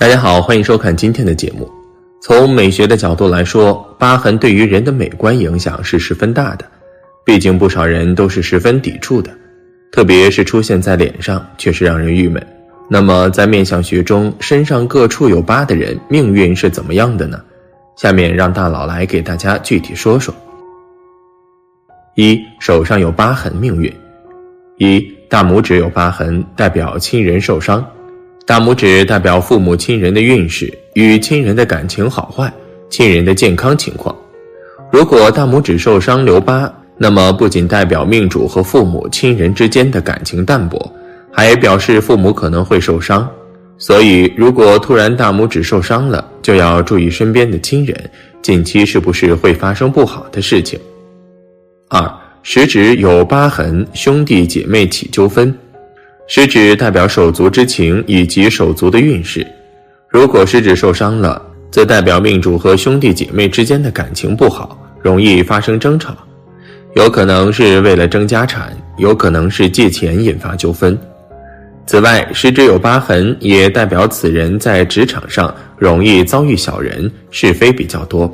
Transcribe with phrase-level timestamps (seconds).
[0.00, 1.68] 大家好，欢迎收看今天的节目。
[2.22, 6.64] 从美学的角度来说，疤痕对于人的美观影响是十分大的，
[7.24, 9.28] 毕竟不少人都是十分抵触的，
[9.90, 12.40] 特别是出现在脸上，确实让人郁闷。
[12.88, 17.42] 那么，在面相学中，身上各处有疤的人命运是怎么样的呢？
[17.96, 20.32] 下面让大佬来给大家具体说说。
[22.14, 23.92] 一手上有疤痕，命运。
[24.76, 27.84] 一大拇指有疤痕，代表亲人受伤。
[28.48, 32.50] 大拇指代表父母亲人的运势与亲人的感情好坏、
[32.88, 34.16] 亲人的健康情况。
[34.90, 40.90] 如果大拇指受伤留疤，那么不仅代表命主和父母亲人之间的感情淡薄，
[41.30, 43.28] 还表示父母可能会受伤。
[43.76, 48.10] 所以，如果突然大拇指受伤了，就要注意身边的亲人
[48.40, 50.80] 近期是不是会发生不好的事情。
[51.90, 52.10] 二
[52.42, 55.54] 食指有疤痕，兄弟姐妹起纠纷。
[56.30, 59.46] 食指代表手足之情以及手足的运势，
[60.10, 61.40] 如果食指受伤了，
[61.70, 66.14] 则代表命主和兄弟姐妹之间的感情不好，容易发生争吵，
[66.94, 70.96] 有可能是为了争家产，有可能是借钱引发纠纷。
[71.86, 78.30] 此外，食指有疤痕也代表此人在职场上容易遭遇小人，是非比较多，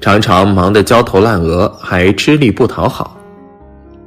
[0.00, 3.20] 常常忙得焦头烂额，还吃力不讨好。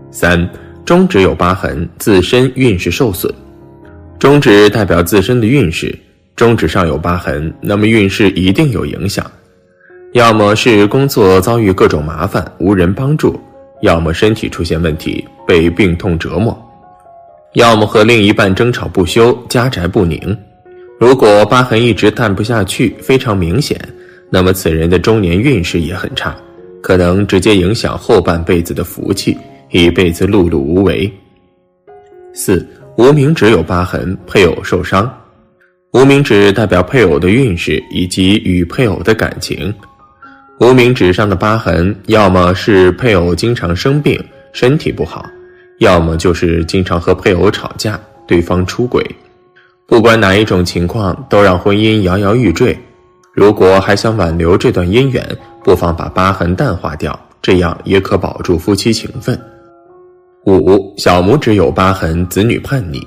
[0.09, 0.49] 三。
[0.89, 3.31] 中指有疤痕，自身运势受损。
[4.17, 5.95] 中指代表自身的运势，
[6.35, 9.23] 中指上有疤痕，那么运势一定有影响。
[10.13, 13.39] 要么是工作遭遇各种麻烦，无人帮助；
[13.83, 16.57] 要么身体出现问题，被病痛折磨；
[17.53, 20.35] 要么和另一半争吵不休，家宅不宁。
[20.99, 23.79] 如果疤痕一直淡不下去，非常明显，
[24.31, 26.35] 那么此人的中年运势也很差，
[26.81, 29.37] 可能直接影响后半辈子的福气。
[29.71, 31.11] 一辈子碌碌无为。
[32.33, 32.65] 四
[32.97, 35.11] 无名指有疤痕，配偶受伤。
[35.91, 39.73] 无名指代表配偶的运势以及与配偶的感情。
[40.59, 44.21] 无名指上的疤痕，要么是配偶经常生病，
[44.53, 45.25] 身体不好，
[45.79, 49.03] 要么就是经常和配偶吵架，对方出轨。
[49.87, 52.77] 不管哪一种情况，都让婚姻摇摇欲坠。
[53.33, 55.25] 如果还想挽留这段姻缘，
[55.63, 59.39] 不妨把疤痕淡化掉，这样也可保住夫妻情分。
[60.57, 63.05] 五小拇指有疤痕，子女叛逆。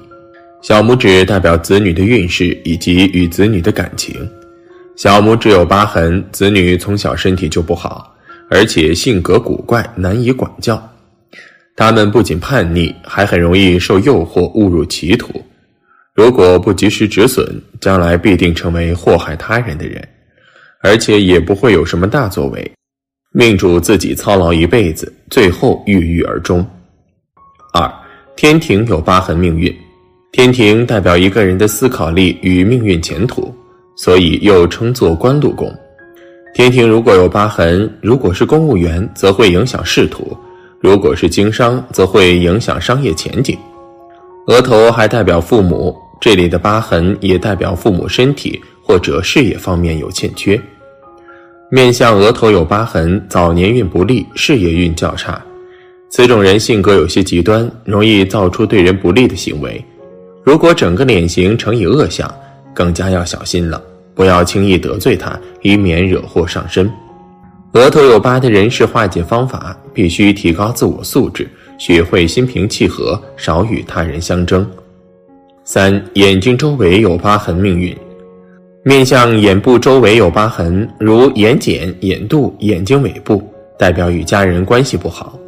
[0.60, 4.14] 小拇指代表子女的运势以及与子女的感情。
[4.94, 8.14] 小拇指有疤痕，子女从小身体就不好，
[8.48, 10.80] 而且性格古怪，难以管教。
[11.74, 15.32] 他们不仅叛逆，还很容易受诱惑，误入歧途。
[16.14, 20.06] 如果不及时止损，将来必定成为祸害他人的人，
[20.82, 22.72] 而且也不会有什么大作为。
[23.32, 26.64] 命主自己操劳一辈子，最后郁郁而终。
[28.34, 29.74] 天庭有疤痕，命运。
[30.32, 33.54] 天庭代表一个人的思考力与命运前途，
[33.94, 35.72] 所以又称作官禄宫。
[36.54, 40.36] 天庭如果有疤痕，如果是公务员，则会影响仕途；
[40.80, 43.56] 如果是经商，则会影响商业前景。
[44.46, 50.60] 额头还代表父母，这里的疤痕也代表父母身体或者事业方面有欠缺。
[51.70, 55.40] 面相额头有疤痕，早年运不利，事业运较差。
[56.14, 59.82] 此种人性格有些极端，容易造出对人不利的行为。
[60.44, 62.30] 如果整个脸型呈以恶相，
[62.74, 63.82] 更加要小心了，
[64.14, 66.92] 不要轻易得罪他，以免惹祸上身。
[67.72, 74.70] 额头有疤的人是化解方法，必须提高自我素质，学会心平气和，少与他人相争。
[75.64, 77.96] 三眼睛周围有疤痕，命运。
[78.84, 83.42] 面向眼部周围有疤痕，如眼睑、眼肚、眼睛尾部，
[83.78, 85.38] 代表与家人关系不好。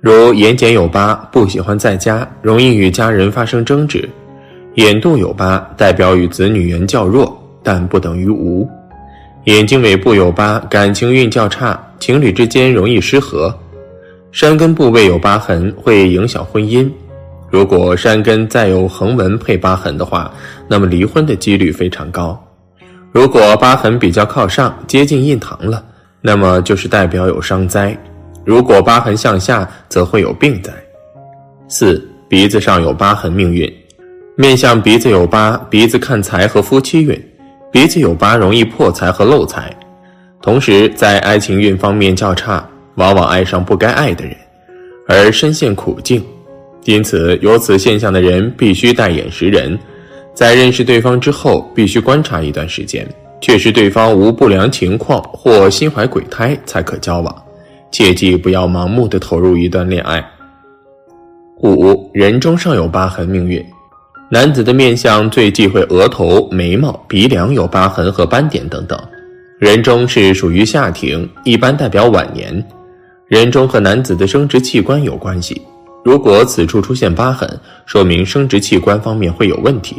[0.00, 4.00] 如眼睑有疤，不喜欢在家，容易与家人发生争执；
[4.76, 8.66] 眼肚有疤，代表与子女缘较弱，但不等于无；
[9.44, 13.52] 眼睛尾部有疤，感情运较差，情侣之间容易失和；
[14.32, 16.90] 山根部位有疤痕，会影响婚姻。
[17.50, 20.32] 如果山根再有横纹配疤痕的话，
[20.66, 22.42] 那么离婚的几率非常高。
[23.12, 25.84] 如果疤痕比较靠上，接近印堂了，
[26.22, 27.94] 那么就是代表有伤灾。
[28.50, 30.72] 如果疤痕向下，则会有病在。
[31.68, 33.72] 四鼻子上有疤痕，命运。
[34.34, 37.16] 面向鼻子有疤，鼻子看财和夫妻运。
[37.70, 39.70] 鼻子有疤容易破财和漏财，
[40.42, 44.34] 同时在爱情运方面较差，往往爱上不该爱的人，
[45.06, 46.20] 而深陷苦境。
[46.86, 49.78] 因此，有此现象的人必须戴眼识人，
[50.34, 53.06] 在认识对方之后，必须观察一段时间，
[53.40, 57.44] 确实对方无不良情况或心怀鬼胎，才可交往。
[57.90, 60.24] 切记不要盲目的投入一段恋爱。
[61.62, 63.64] 五人中上有疤痕，命运。
[64.30, 68.98] 男子的面相最忌讳额头、眉毛、鼻梁有疤痕和斑点等等。
[69.58, 72.64] 人中是属于下庭，一般代表晚年。
[73.26, 75.60] 人中和男子的生殖器官有关系，
[76.04, 77.48] 如果此处出现疤痕，
[77.86, 79.96] 说明生殖器官方面会有问题。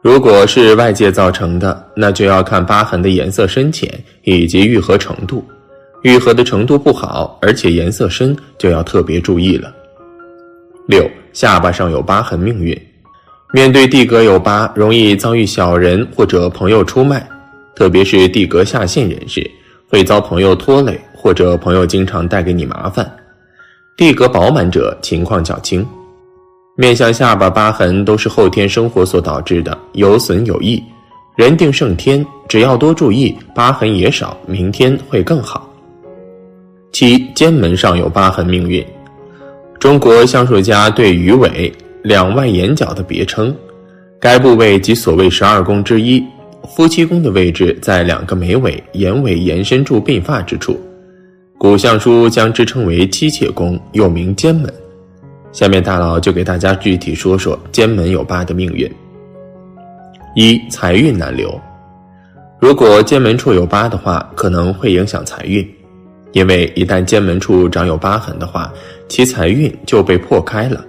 [0.00, 3.92] 如果是外界造成的，那就要看疤痕的颜色深浅
[4.22, 5.44] 以及愈合程度。
[6.02, 9.72] 愈合的程度不好，而且颜色深，就要特别注意了。
[10.86, 12.76] 六，下巴上有疤痕，命运。
[13.52, 17.28] 面对地格有疤，容易遭遇小人或者朋友出卖，
[17.74, 19.48] 特别是地格下陷人士，
[19.88, 23.08] 会遭朋友拖累，或者朋友经常带给你麻烦。
[23.96, 25.86] 地格饱满者情况较轻。
[26.76, 30.82] 面向下巴疤痕都是后天生活所导致的，有损有益。
[31.36, 35.69] 人定胜天，只要多注意，疤痕也少，明天会更好。
[36.92, 38.84] 七，肩门上有疤痕，命运。
[39.78, 41.72] 中国相术家对鱼尾。
[42.02, 43.54] 两外眼角的别称，
[44.18, 46.24] 该部位即所谓十二宫之一。
[46.74, 50.80] 夫妻宫的位置在两个眉尾、眼尾延伸处鬓发之处，
[51.58, 54.72] 古相书将之称为妻妾宫，又名肩门。
[55.52, 58.90] 下面大佬就给大家具体说说肩门有疤的命运。
[60.34, 61.60] 一、财运难留。
[62.58, 65.62] 如果肩门处有疤的话，可能会影响财运，
[66.32, 68.72] 因为一旦肩门处长有疤痕的话，
[69.08, 70.84] 其财运就被破开了。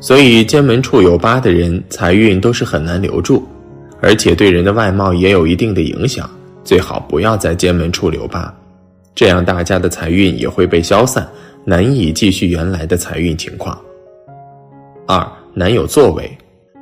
[0.00, 3.46] 所以，肩门处有疤的人，财运都是很难留住，
[4.00, 6.28] 而且对人的外貌也有一定的影响。
[6.64, 8.54] 最好不要在肩门处留疤，
[9.14, 11.28] 这样大家的财运也会被消散，
[11.64, 13.78] 难以继续原来的财运情况。
[15.06, 16.30] 二，难有作为，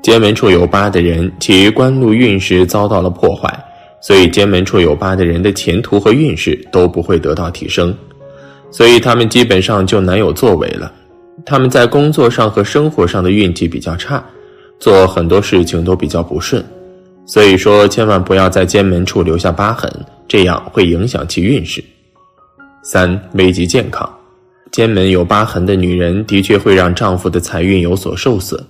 [0.02, 3.52] 肩门处有疤的人，其官禄运势遭到了破坏，
[4.00, 7.96] 所以肩门处有疤的人的前途和运势都不会得到提升，
[8.70, 10.92] 所以他们基本上就难有作为了。
[11.44, 14.24] 他们在工作上和生活上的运气比较差，
[14.78, 16.64] 做很多事情都比较不顺，
[17.26, 19.90] 所以说千万不要在肩门处留下疤痕，
[20.26, 21.82] 这样会影响其运势。
[22.82, 24.08] 三、危及健康，
[24.72, 28.60] 肩门有疤痕的女人的确会让丈夫的财运有所受损，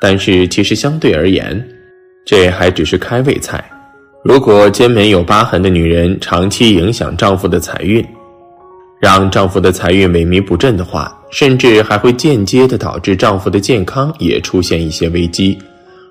[0.00, 1.68] 但是其实相对而言，
[2.24, 3.62] 这还只是开胃菜。
[4.22, 8.04] 如果肩门有疤痕的女人长期影响丈夫的财运，
[9.00, 15.56] 让丈夫的财运萎靡不振的话，甚至还会间接的导致丈夫的健康也出现一些危机，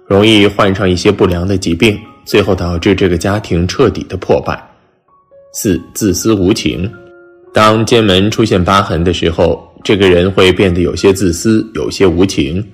[0.07, 4.59] 容易患上一些不良的疾病，最后导致这个家庭彻底的破败。
[5.53, 6.91] 四自私无情，
[7.53, 12.65] 当肩门出现疤痕的时候，这个人会变得有些自私，有些无情。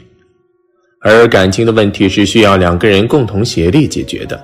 [1.01, 4.41] 而感情的问题是需要两个人共同协力解决的，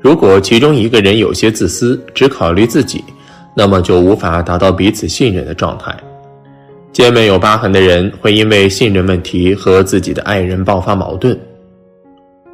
[0.00, 3.04] 如果其中一个人有些自私，只考虑自己。
[3.56, 5.92] 那么就无法达到彼此信任的状态。
[6.92, 11.36] 肩门有疤痕的人会因为信任问题和自己的爱人爆发矛盾。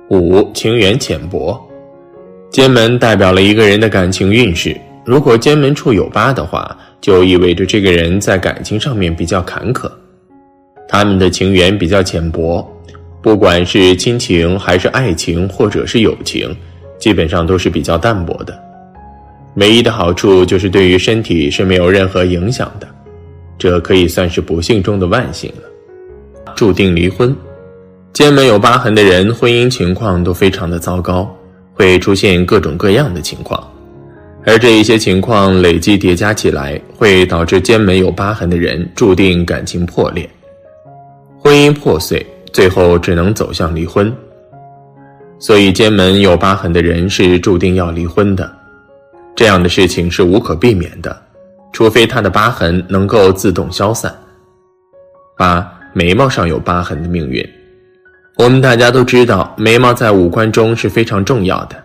[0.08, 1.61] 五情缘浅薄，
[2.50, 4.75] 肩门代表了一个人的感情运势。
[5.05, 9.90] 如果肩门处有疤的话，就意味着这个人在感情上面比较坎坷，
[10.88, 12.67] 他们的情缘比较浅薄，
[13.20, 16.49] 不管是亲情还是爱情或者是友情，
[16.99, 18.58] 基本上都是比较淡薄的。
[19.56, 22.88] 唯一的好处就是对于身体是没有任何影响的，
[23.56, 26.52] 这可以算是不幸中的万幸了。
[26.57, 27.35] 注定离婚，
[28.12, 31.33] 肩门有疤痕的人，婚姻情况都非常的糟糕，
[31.73, 33.62] 会出现各种各样的情况，
[34.45, 40.28] 而这一些情况累积叠加起来，会导致肩门有疤痕的人注定感情破裂，
[41.38, 44.12] 婚姻破碎，最后只能走向离婚。
[45.45, 48.51] 所以，肩门有疤痕的人是注定要离婚的。
[49.37, 51.15] 这样的事情是无可避免的，
[51.71, 54.11] 除非他的疤痕能够自动消散。
[55.37, 57.47] 八眉毛上有疤痕的命运，
[58.39, 61.77] 我们大家都知道，眉毛在五官中是非常重要的。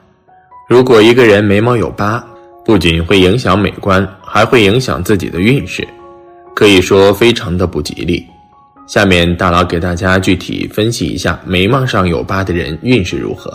[0.69, 2.25] 如果一个人眉毛有疤，
[2.63, 5.85] 不仅会影响美观，还会影响自己的运势，
[6.55, 8.25] 可以说非常的不吉利。
[8.89, 13.53] 下面大佬给大家具体分析一下眉毛上有疤的人运势如何。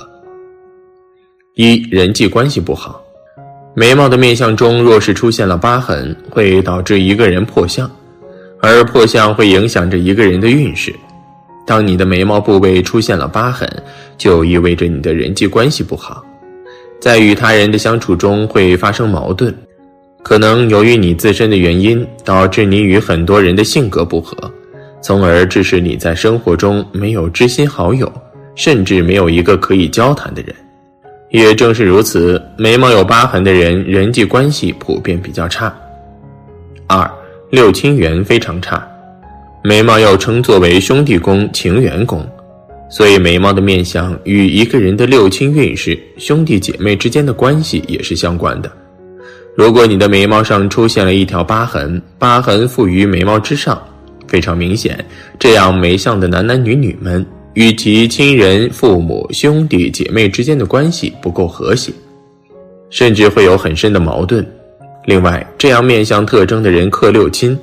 [1.57, 3.03] 一人际关系不好。
[3.75, 7.91] 眉毛的面相中，若是出现了疤痕，会导致一个人破相，
[8.61, 10.95] 而破相会影响着一个人的运势。
[11.67, 13.69] 当你的眉毛部位出现了疤痕，
[14.17, 16.25] 就意味着你的人际关系不好，
[17.01, 19.53] 在与他人的相处中会发生矛盾，
[20.23, 24.37] 可能由于你自身的原因，导致你与很多人的性格不合，
[25.05, 28.11] 从而致使你在生活中没有知心好友，
[28.55, 30.55] 甚至没有一个可以交谈的人。
[31.29, 35.71] 也正是如此，眉毛有疤痕的人人际关系普遍比较差。
[36.87, 37.07] 二
[37.51, 38.83] 六亲缘非常差，
[39.63, 42.27] 眉毛又称作为兄弟宫、情缘宫，
[42.89, 48.73] 所以眉毛的面相与一个人的六亲运势、兄弟姐妹之间的关系也是相关的。
[49.55, 53.79] 如果你的眉毛上出现了一条疤痕，疤痕附于眉毛之上，
[54.35, 54.99] 非常明显，
[55.39, 61.93] 这样眉相的男男女女们与其亲人、父母、兄弟姐妹之间的关系不够和谐，
[62.91, 64.45] 甚至会有很深的矛盾。
[65.07, 67.57] 另外，这样面相特征的人克六亲，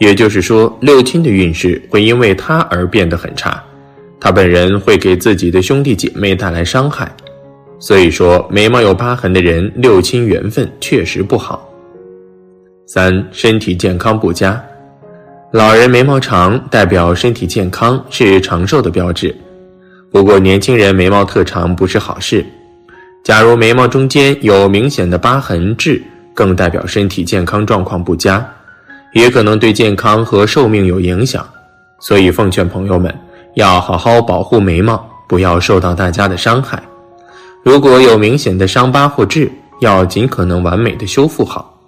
[0.00, 3.62] 也就是说，六亲的运势会因为他而变得很差，
[4.18, 7.08] 他本人会给自己的兄弟姐妹带来伤害。
[7.78, 11.64] 所以说，眉毛有疤痕的人，六亲缘分确实不好。
[12.88, 14.60] 三、身体健康不佳，
[15.52, 19.36] 老人眉毛长代表身体健康，是长寿的标志。
[20.10, 22.42] 不过，年轻人眉毛特长不是好事。
[23.22, 28.42] 假如眉毛中间有明显的疤痕痣，更代表身体健康状况不佳，
[29.12, 31.46] 也可能对健康和寿命有影响。
[32.00, 33.14] 所以，奉劝朋友们
[33.56, 36.82] 要好好保护眉毛，不要受到大家的伤害。
[37.62, 41.78] 如果有明显的伤疤或痣，要尽可能完美的修复好。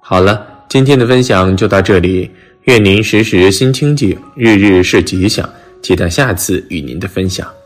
[0.00, 2.30] 好了，今天的分享就到这里，
[2.64, 5.48] 愿您时时心清静，日日是吉祥，
[5.82, 7.57] 期待下次与您的分享。